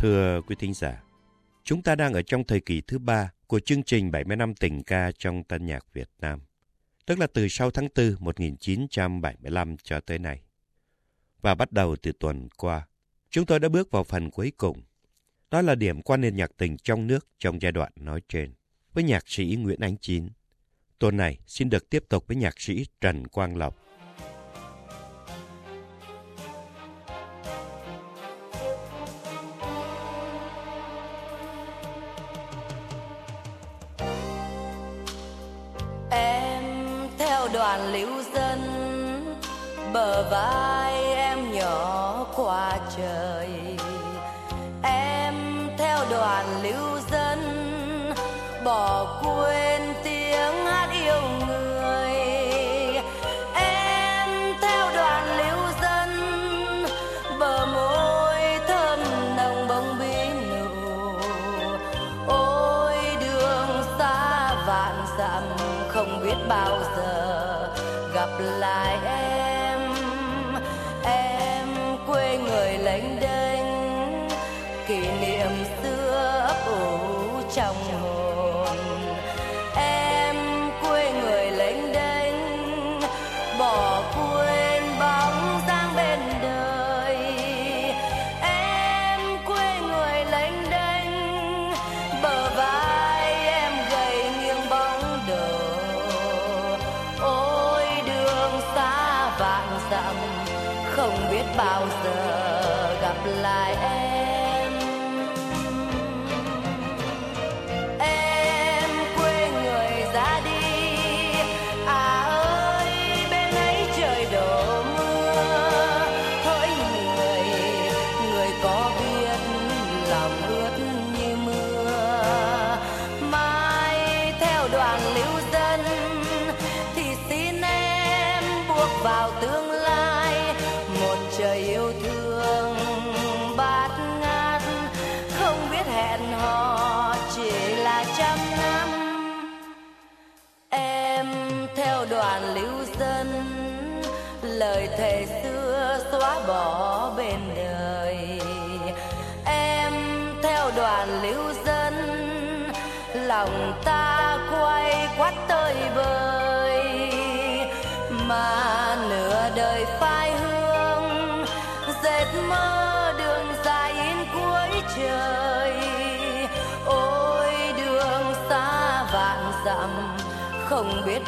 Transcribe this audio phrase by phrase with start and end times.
[0.00, 1.02] Thưa quý thính giả,
[1.64, 4.82] chúng ta đang ở trong thời kỳ thứ ba của chương trình 70 năm tình
[4.82, 6.40] ca trong tân nhạc Việt Nam,
[7.06, 10.42] tức là từ sau tháng 4 1975 cho tới nay.
[11.40, 12.86] Và bắt đầu từ tuần qua,
[13.30, 14.82] chúng tôi đã bước vào phần cuối cùng.
[15.50, 18.54] Đó là điểm quan nền nhạc tình trong nước trong giai đoạn nói trên,
[18.94, 20.28] với nhạc sĩ Nguyễn Ánh Chín.
[20.98, 23.87] Tuần này xin được tiếp tục với nhạc sĩ Trần Quang Lộc.
[37.58, 38.58] Đoàn lưu dân
[39.92, 40.87] bờ vai.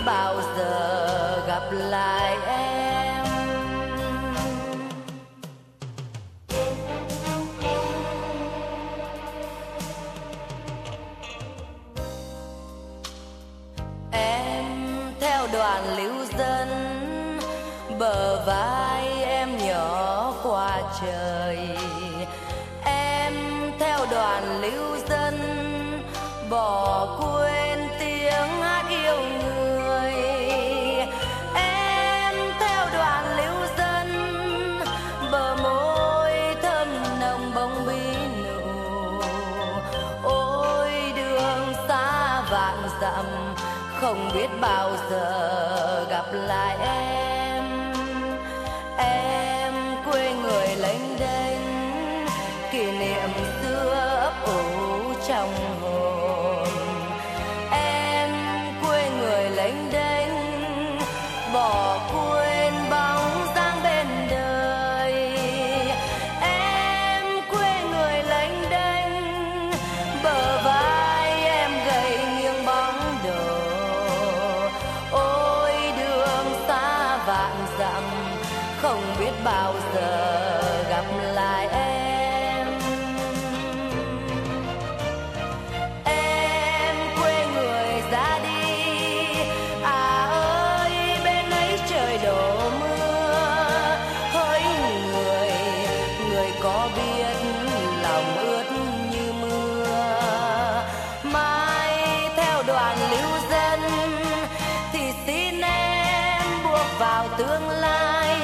[0.07, 3.25] Bao giờ gặp lại em?
[14.13, 14.67] Em
[15.21, 16.69] theo đoàn lưu dân,
[17.99, 21.59] bờ vai em nhỏ qua trời.
[22.85, 23.35] Em
[23.79, 25.39] theo đoàn lưu dân,
[26.51, 27.50] bỏ quên
[107.21, 108.37] vào tương lai.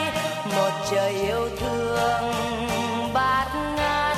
[0.56, 2.32] Một trời yêu thương
[3.14, 3.46] bát
[3.76, 4.16] ngát,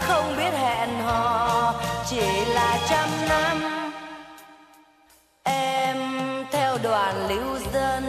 [0.00, 1.74] không biết hẹn hò
[2.06, 3.62] chỉ là trăm năm.
[5.44, 5.96] Em
[6.52, 8.04] theo đoàn lưu dân,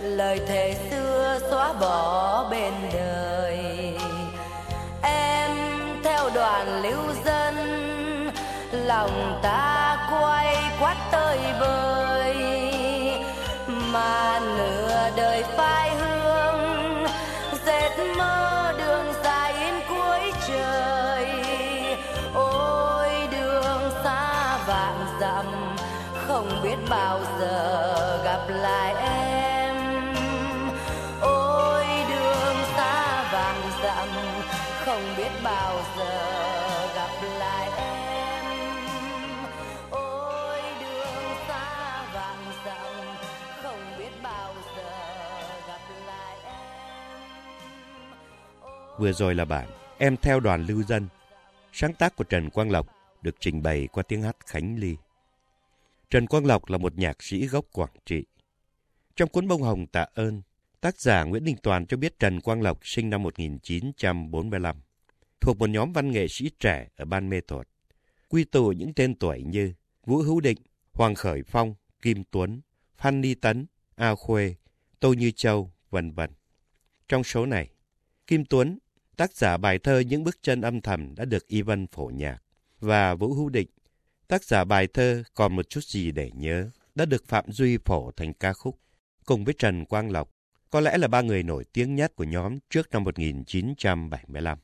[0.00, 3.58] lời thề xưa xóa bỏ bên đời.
[5.02, 5.50] Em
[6.04, 7.54] theo đoàn lưu dân,
[8.72, 12.01] lòng ta quay quát tơi bời.
[15.16, 17.04] Đời phai hương,
[17.66, 21.26] dệt mơ đường dài in cuối trời.
[22.34, 25.76] Ôi, đường xa vạn dặm,
[26.26, 29.51] không biết bao giờ gặp lại em.
[49.02, 49.68] Vừa rồi là bản
[49.98, 51.08] Em theo đoàn lưu dân,
[51.72, 52.88] sáng tác của Trần Quang Lộc
[53.22, 54.96] được trình bày qua tiếng hát Khánh Ly.
[56.10, 58.24] Trần Quang Lộc là một nhạc sĩ gốc Quảng Trị.
[59.16, 60.42] Trong cuốn Bông Hồng Tạ ơn,
[60.80, 64.76] tác giả Nguyễn Đình Toàn cho biết Trần Quang Lộc sinh năm 1945,
[65.40, 67.68] thuộc một nhóm văn nghệ sĩ trẻ ở Ban Mê Thuật,
[68.28, 69.72] quy tụ những tên tuổi như
[70.06, 70.58] Vũ Hữu Định,
[70.92, 72.60] Hoàng Khởi Phong, Kim Tuấn,
[72.96, 74.54] Phan Ni Tấn, A Khuê,
[75.00, 76.30] Tô Như Châu, vân vân.
[77.08, 77.68] Trong số này,
[78.26, 78.78] Kim Tuấn,
[79.22, 82.42] tác giả bài thơ Những bước chân âm thầm đã được Y Vân phổ nhạc,
[82.80, 83.68] và Vũ Hữu Định,
[84.28, 88.10] tác giả bài thơ Còn một chút gì để nhớ, đã được Phạm Duy phổ
[88.10, 88.78] thành ca khúc.
[89.24, 90.30] Cùng với Trần Quang Lộc,
[90.70, 94.58] có lẽ là ba người nổi tiếng nhất của nhóm trước năm 1975.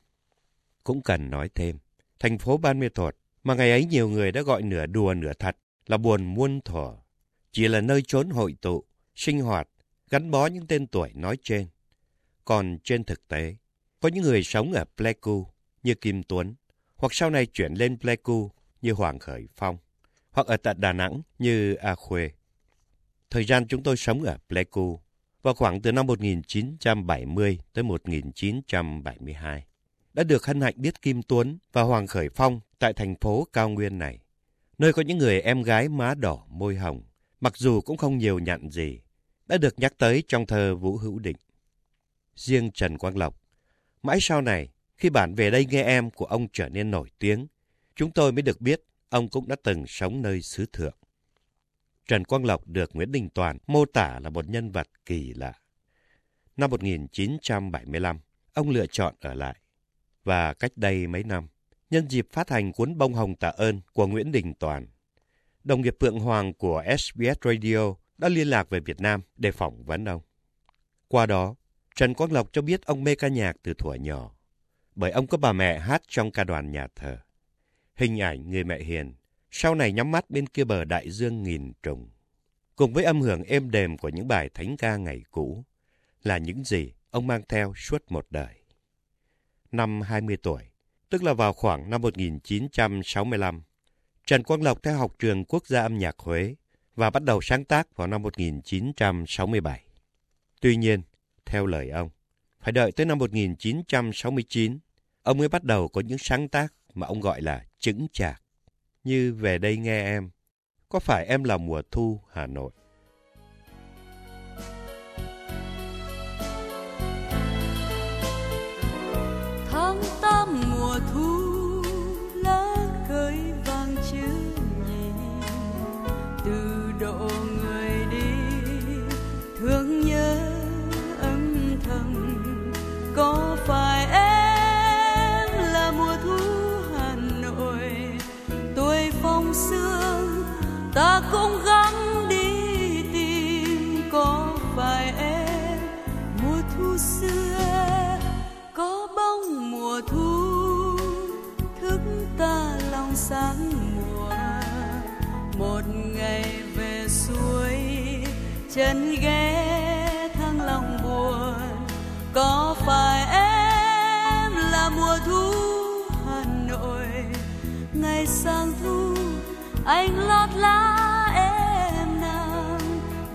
[0.84, 1.78] Cũng cần nói thêm,
[2.18, 5.32] thành phố Ban Mê Thuột mà ngày ấy nhiều người đã gọi nửa đùa nửa
[5.32, 5.56] thật
[5.86, 6.96] là buồn muôn thuở,
[7.52, 8.84] chỉ là nơi trốn hội tụ,
[9.14, 9.68] sinh hoạt,
[10.10, 11.66] gắn bó những tên tuổi nói trên.
[12.44, 13.56] Còn trên thực tế,
[14.00, 15.46] có những người sống ở Pleiku
[15.82, 16.54] như Kim Tuấn,
[16.96, 18.50] hoặc sau này chuyển lên Pleiku
[18.82, 19.78] như Hoàng Khởi Phong,
[20.30, 22.30] hoặc ở tại Đà Nẵng như A Khuê.
[23.30, 25.00] Thời gian chúng tôi sống ở Pleiku
[25.42, 29.64] vào khoảng từ năm 1970 tới 1972.
[30.12, 33.68] Đã được hân hạnh biết Kim Tuấn và Hoàng Khởi Phong tại thành phố cao
[33.68, 34.20] nguyên này,
[34.78, 37.02] nơi có những người em gái má đỏ môi hồng,
[37.40, 39.00] mặc dù cũng không nhiều nhận gì,
[39.46, 41.36] đã được nhắc tới trong thơ Vũ Hữu Định.
[42.34, 43.40] Riêng Trần Quang Lộc,
[44.02, 47.46] mãi sau này, khi bản Về đây nghe em của ông trở nên nổi tiếng,
[47.96, 50.96] chúng tôi mới được biết ông cũng đã từng sống nơi xứ thượng.
[52.08, 55.52] Trần Quang Lộc được Nguyễn Đình Toàn mô tả là một nhân vật kỳ lạ.
[56.56, 58.20] Năm 1975,
[58.54, 59.56] ông lựa chọn ở lại.
[60.24, 61.48] Và cách đây mấy năm,
[61.90, 64.86] nhân dịp phát hành cuốn Bông Hồng Tạ ơn của Nguyễn Đình Toàn,
[65.64, 69.84] đồng nghiệp Phượng Hoàng của SBS Radio đã liên lạc về Việt Nam để phỏng
[69.84, 70.22] vấn ông.
[71.08, 71.54] Qua đó,
[71.96, 74.34] Trần Quang Lộc cho biết ông mê ca nhạc từ thuở nhỏ,
[74.94, 77.18] bởi ông có bà mẹ hát trong ca đoàn nhà thờ.
[77.94, 79.14] Hình ảnh người mẹ hiền,
[79.50, 82.10] sau này nhắm mắt bên kia bờ đại dương nghìn trùng.
[82.76, 85.64] Cùng với âm hưởng êm đềm của những bài thánh ca ngày cũ,
[86.22, 88.62] là những gì ông mang theo suốt một đời.
[89.72, 90.62] Năm 20 tuổi,
[91.10, 93.62] tức là vào khoảng năm 1965,
[94.26, 96.54] Trần Quang Lộc theo học trường Quốc gia âm nhạc Huế
[96.96, 99.84] và bắt đầu sáng tác vào năm 1967.
[100.60, 101.02] Tuy nhiên,
[101.48, 102.10] theo lời ông,
[102.60, 104.78] phải đợi tới năm 1969,
[105.22, 108.42] ông mới bắt đầu có những sáng tác mà ông gọi là chững chạc,
[109.04, 110.30] như Về đây nghe em,
[110.88, 112.70] Có phải em là mùa thu Hà Nội?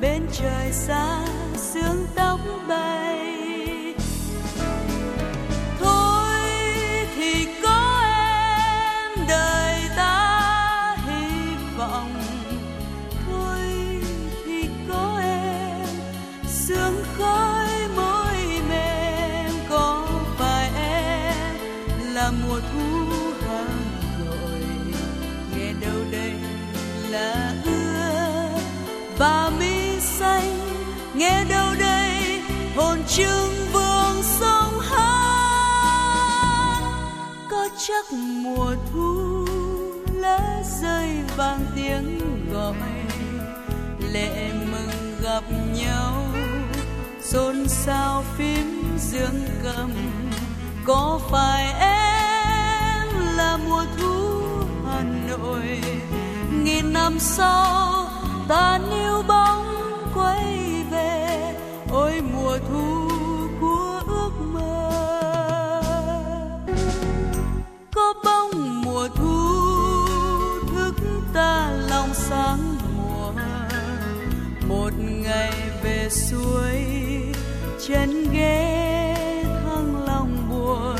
[0.03, 3.32] Bên trời xa sương tóc bay.
[37.87, 39.45] Chắc mùa thu
[40.13, 42.19] lá rơi vang tiếng
[42.53, 42.73] gọi,
[44.11, 46.25] lệ mừng gặp nhau.
[47.21, 49.91] Xôn xao phím dương cầm,
[50.85, 54.41] có phải em là mùa thu
[54.87, 55.81] hà nội?
[56.51, 58.05] Nghìn năm sau,
[58.47, 59.52] ta níu bao
[76.13, 76.75] suối
[77.88, 79.15] chân ghé
[79.46, 80.98] thăng lòng buồn.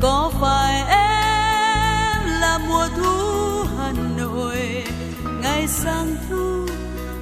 [0.00, 4.84] Có phải em là mùa thu hà nội?
[5.42, 6.66] Ngày sang thu,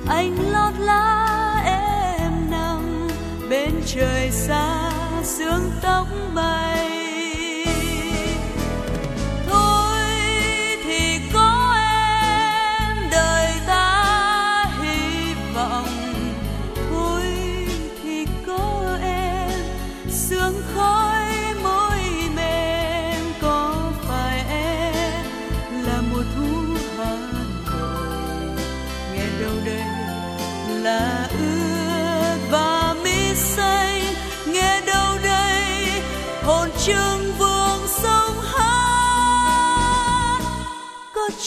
[0.09, 3.09] anh lót lá em nằm.
[3.51, 4.91] Bên trời xa,
[5.25, 6.74] sương tóc bay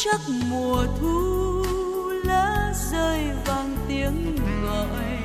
[0.04, 1.64] chắc mùa thu
[2.24, 5.18] lá rơi vang tiếng gọi,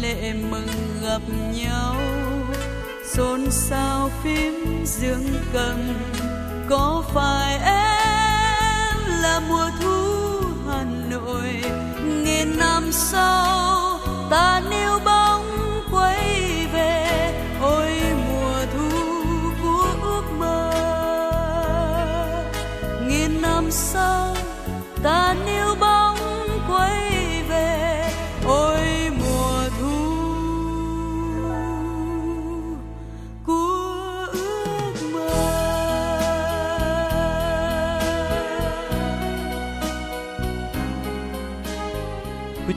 [0.00, 0.68] lệ mừng
[1.02, 1.20] gặp
[1.54, 1.96] nhau.
[3.14, 5.76] Xôn xao phím dương cầm,
[6.70, 11.62] có phải em là mùa thu hà nội?
[12.04, 13.98] Nghìn năm sau,
[14.30, 14.89] ta níu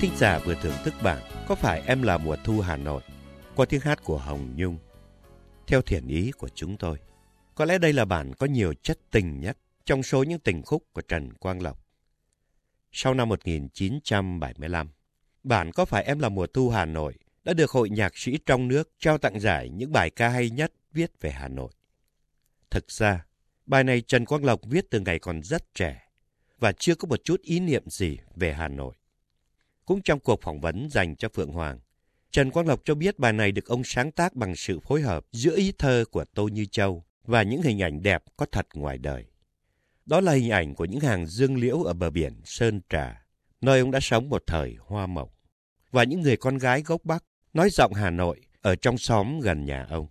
[0.04, 3.02] thính giả vừa thưởng thức bản Có phải em là mùa thu Hà Nội
[3.56, 4.78] qua tiếng hát của Hồng Nhung.
[5.68, 6.98] Theo thiện ý của chúng tôi,
[7.56, 10.84] có lẽ đây là bản có nhiều chất tình nhất trong số những tình khúc
[10.94, 11.86] của Trần Quang Lộc.
[12.92, 14.90] Sau năm 1975,
[15.44, 18.68] bản Có phải em là mùa thu Hà Nội đã được Hội Nhạc sĩ trong
[18.68, 21.72] nước trao tặng giải những bài ca hay nhất viết về Hà Nội.
[22.72, 23.26] Thực ra,
[23.66, 26.08] bài này Trần Quang Lộc viết từ ngày còn rất trẻ
[26.60, 28.94] và chưa có một chút ý niệm gì về Hà Nội.
[29.86, 31.80] Cũng trong cuộc phỏng vấn dành cho Phượng Hoàng,
[32.32, 35.26] Trần Quang Lộc cho biết bài này được ông sáng tác bằng sự phối hợp
[35.32, 38.98] giữa ý thơ của Tô Như Châu và những hình ảnh đẹp có thật ngoài
[38.98, 39.26] đời.
[40.06, 43.26] Đó là hình ảnh của những hàng dương liễu ở bờ biển Sơn Trà,
[43.62, 45.30] nơi ông đã sống một thời hoa mộng,
[45.92, 47.24] và những người con gái gốc Bắc
[47.54, 50.08] nói giọng Hà Nội ở trong xóm gần nhà ông.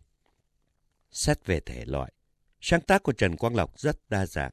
[1.10, 2.12] Xét về thể loại,
[2.60, 4.52] sáng tác của Trần Quang Lộc rất đa dạng,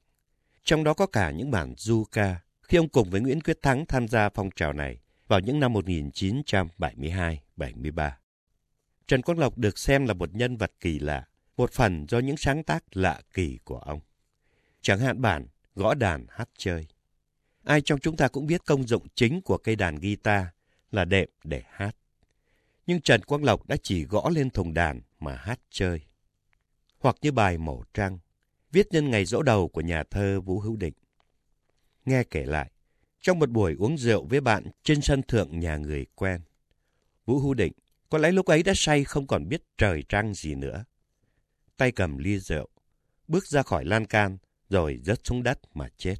[0.63, 3.85] trong đó có cả những bản du ca khi ông cùng với Nguyễn Quyết Thắng
[3.85, 4.99] tham gia phong trào này
[5.29, 8.11] vào những năm 1972-73.
[9.07, 12.37] Trần Quang Lộc được xem là một nhân vật kỳ lạ, một phần do những
[12.37, 13.99] sáng tác lạ kỳ của ông.
[14.81, 16.87] Chẳng hạn bản gõ đàn hát chơi.
[17.63, 20.45] Ai trong chúng ta cũng biết công dụng chính của cây đàn guitar
[20.91, 21.95] là đệm để hát.
[22.87, 26.01] Nhưng Trần Quang Lộc đã chỉ gõ lên thùng đàn mà hát chơi.
[26.99, 28.19] Hoặc như bài Mổ Trăng,
[28.71, 30.93] viết nhân ngày dỗ đầu của nhà thơ Vũ Hữu Định.
[32.05, 32.71] Nghe kể lại,
[33.21, 36.41] trong một buổi uống rượu với bạn trên sân thượng nhà người quen,
[37.25, 37.73] Vũ Hữu Định
[38.09, 40.85] có lẽ lúc ấy đã say không còn biết trời trăng gì nữa.
[41.77, 42.69] Tay cầm ly rượu,
[43.27, 44.37] bước ra khỏi lan can
[44.69, 46.15] rồi rớt xuống đất mà chết.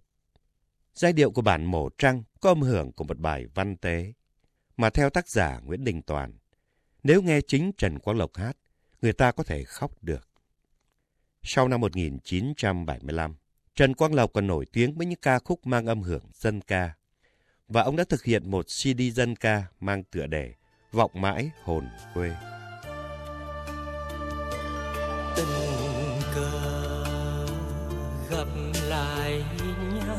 [0.93, 4.13] Giai điệu của bản Mổ Trăng có âm hưởng của một bài văn tế,
[4.77, 6.37] mà theo tác giả Nguyễn Đình Toàn,
[7.03, 8.57] nếu nghe chính Trần Quang Lộc hát,
[9.01, 10.29] người ta có thể khóc được.
[11.43, 13.35] Sau năm 1975,
[13.79, 16.91] Trần Quang Lộc còn nổi tiếng với những ca khúc mang âm hưởng dân ca.
[17.67, 20.53] Và ông đã thực hiện một CD dân ca mang tựa đề
[20.91, 22.31] Vọng mãi hồn quê.
[25.36, 25.48] tình
[26.36, 27.45] cờ
[28.29, 28.48] gặp
[28.83, 29.43] lại
[29.93, 30.17] nhau,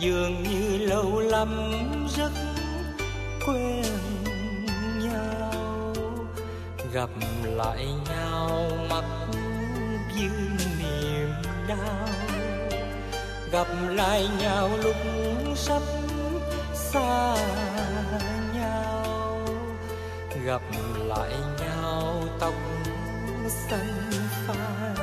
[0.00, 1.78] dường như lâu lắm
[2.16, 2.32] rất
[3.46, 3.84] quen
[5.04, 5.94] nhau
[6.92, 7.10] gặp
[7.44, 9.04] lại nhau, mắt
[10.16, 10.81] dương
[11.68, 12.08] nào
[13.52, 14.96] gặp lại nhau lúc
[15.56, 15.82] sắp
[16.74, 17.36] xa
[18.54, 19.40] nhau.
[20.44, 20.62] Gặp
[20.98, 22.54] lại nhau tóc
[23.48, 24.10] xanh
[24.46, 25.01] phai.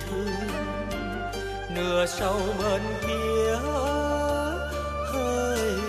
[0.00, 0.70] Thương
[1.74, 3.56] nửa sâu bên kia
[5.12, 5.80] hơi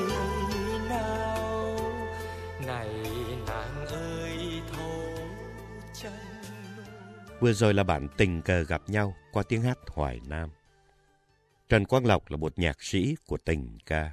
[0.89, 1.77] nào
[2.67, 2.89] này
[3.47, 5.01] nàng ơi thấu
[6.01, 6.13] chân
[7.39, 10.49] Vừa rồi là bản tình cờ gặp nhau qua tiếng hát Hoài Nam.
[11.69, 14.11] Trần Quang Lộc là một nhạc sĩ của tình ca.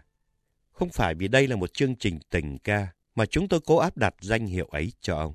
[0.72, 3.96] Không phải vì đây là một chương trình tình ca mà chúng tôi cố áp
[3.96, 5.34] đặt danh hiệu ấy cho ông.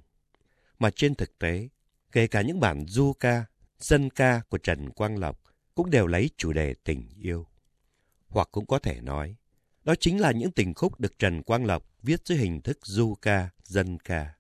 [0.79, 1.67] Mà trên thực tế,
[2.11, 3.45] kể cả những bản du ca,
[3.79, 5.41] dân ca của Trần Quang Lộc
[5.75, 7.47] cũng đều lấy chủ đề tình yêu.
[8.27, 9.35] Hoặc cũng có thể nói,
[9.83, 13.15] đó chính là những tình khúc được Trần Quang Lộc viết dưới hình thức du
[13.21, 14.33] ca, dân ca.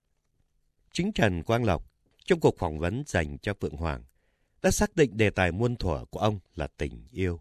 [0.91, 1.91] Chính Trần Quang Lộc,
[2.25, 4.03] trong cuộc phỏng vấn dành cho Phượng Hoàng,
[4.61, 7.39] đã xác định đề tài muôn thuở của ông là tình yêu.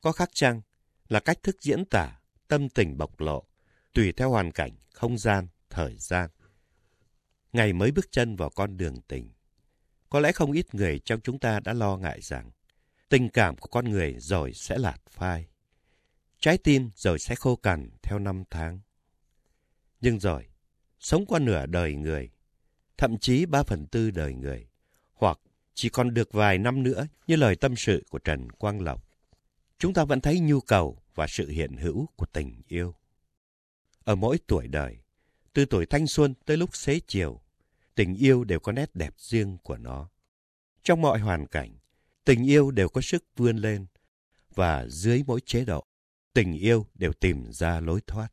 [0.00, 0.60] Có khác chăng
[1.08, 3.44] là cách thức diễn tả, tâm tình bộc lộ,
[3.94, 6.30] tùy theo hoàn cảnh, không gian, thời gian.
[7.52, 9.32] Ngày mới bước chân vào con đường tình.
[10.10, 12.50] Có lẽ không ít người trong chúng ta đã lo ngại rằng
[13.08, 15.48] tình cảm của con người rồi sẽ lạt phai.
[16.40, 18.80] Trái tim rồi sẽ khô cằn theo năm tháng.
[20.00, 20.46] Nhưng rồi,
[21.00, 22.30] sống qua nửa đời người,
[22.96, 24.68] thậm chí ba phần tư đời người,
[25.12, 25.38] hoặc
[25.74, 29.04] chỉ còn được vài năm nữa như lời tâm sự của Trần Quang Lộc.
[29.78, 32.94] Chúng ta vẫn thấy nhu cầu và sự hiện hữu của tình yêu.
[34.04, 34.98] Ở mỗi tuổi đời,
[35.52, 37.40] từ tuổi thanh xuân tới lúc xế chiều,
[37.98, 40.10] tình yêu đều có nét đẹp riêng của nó.
[40.82, 41.78] Trong mọi hoàn cảnh,
[42.24, 43.86] tình yêu đều có sức vươn lên
[44.54, 45.86] và dưới mỗi chế độ,
[46.34, 48.28] tình yêu đều tìm ra lối thoát.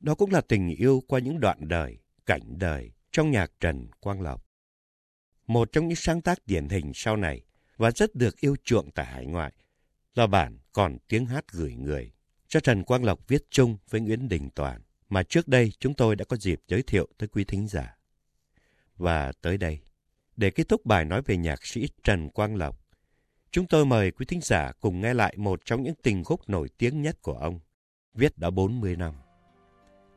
[0.00, 4.20] Đó cũng là tình yêu qua những đoạn đời, cảnh đời trong nhạc Trần Quang
[4.20, 4.46] Lộc.
[5.46, 7.44] Một trong những sáng tác điển hình sau này
[7.76, 9.52] và rất được yêu chuộng tại hải ngoại
[10.14, 12.12] là bản Còn tiếng hát gửi người
[12.48, 16.16] cho Trần Quang Lộc viết chung với Nguyễn Đình Toàn mà trước đây chúng tôi
[16.16, 17.96] đã có dịp giới thiệu tới quý thính giả.
[18.96, 19.78] Và tới đây,
[20.36, 22.78] để kết thúc bài nói về nhạc sĩ Trần Quang Lộc,
[23.50, 26.68] chúng tôi mời quý thính giả cùng nghe lại một trong những tình khúc nổi
[26.78, 27.60] tiếng nhất của ông,
[28.14, 29.14] viết đã 40 năm.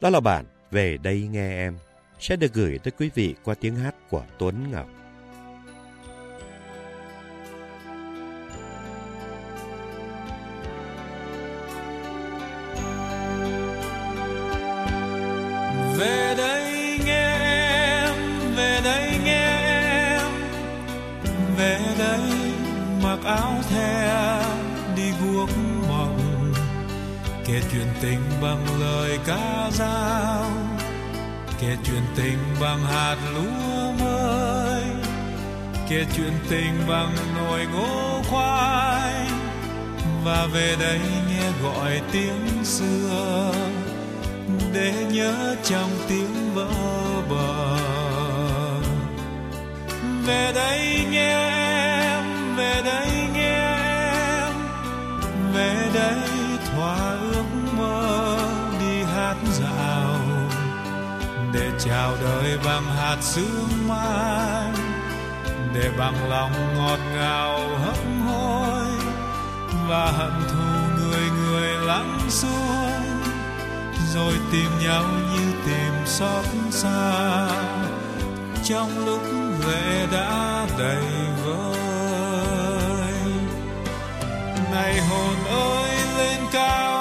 [0.02, 1.78] Đó là bản Về đây nghe em,
[2.20, 4.90] sẽ được gửi tới quý vị qua tiếng hát của Tuấn Ngọc.
[27.58, 30.52] Kể chuyện tình bằng lời ca dao,
[31.62, 34.84] kể chuyện tình bằng hạt lúa mới,
[35.90, 39.14] kể chuyện tình bằng nồi ngô khoai.
[40.24, 43.54] Và về đây nghe gọi tiếng xưa,
[44.74, 46.72] để nhớ trong tiếng vỡ
[47.30, 47.78] bờ.
[50.26, 51.38] Về đây nghe
[52.14, 53.78] em, về đây nghe
[54.44, 54.54] em,
[55.54, 56.18] về đây
[56.76, 57.17] thỏa
[61.58, 64.72] để chào đời bằng hạt sương mai,
[65.74, 68.86] để bằng lòng ngọt ngào hấp hối
[69.88, 73.02] và hận thù người người lắng xuống,
[74.14, 77.48] rồi tìm nhau như tìm xót xa.
[78.64, 79.22] Trong lúc
[79.68, 81.06] lệ đã đầy
[81.46, 83.14] vơi,
[84.72, 86.97] này hồn ơi lên cao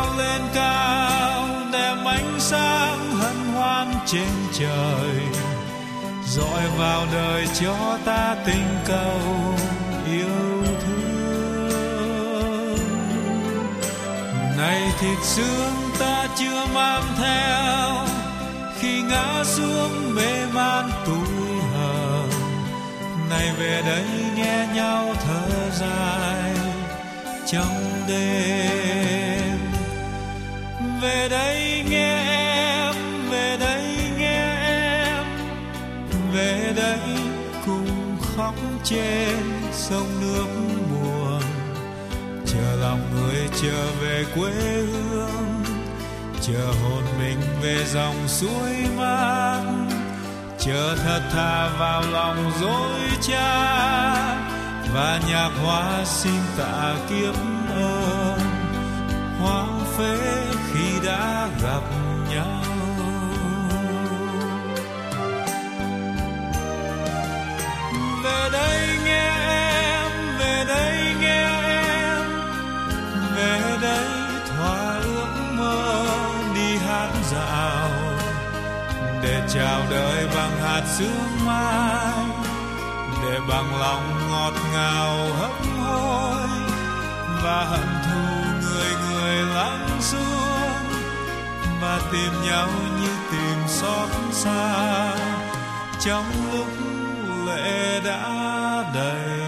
[4.07, 5.21] trên trời.
[6.27, 9.21] Dọi vào đời cho ta tình cầu
[10.07, 11.17] yêu thương.
[14.59, 18.07] Này thịt xương ta chưa mang theo,
[18.81, 22.31] khi ngã xuống mê man tuổi hờn.
[23.31, 24.05] Này về đây
[24.37, 26.55] nghe nhau thở dài
[27.47, 29.59] trong đêm.
[31.03, 31.85] Về đây
[38.89, 39.39] trên
[39.73, 40.47] sông nước
[40.91, 41.43] buồn.
[42.47, 45.65] Chờ lòng người trở về quê hương,
[46.41, 49.63] chờ hồn mình về dòng suối mát
[50.67, 53.77] chờ thật thà vào lòng dối cha
[54.95, 57.35] và nhạc hoa xin tạ kiếp
[57.77, 58.39] ơn.
[59.41, 61.83] Hoang phế khi đã gặp
[62.31, 62.76] nhau.
[79.57, 82.25] Chào đời bằng hạt sương mai,
[83.23, 86.49] để bằng lòng ngọt ngào hấp hối
[87.43, 91.01] và hận thù người người lắng xuống
[91.81, 92.69] và tìm nhau
[93.01, 95.13] như tìm xót xa
[96.01, 96.69] trong lúc
[97.47, 98.31] lệ đã
[98.95, 99.46] đầy.